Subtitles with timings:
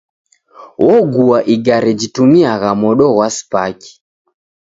[0.93, 3.93] Ogua igare jitumiagha modo ghwa spaki.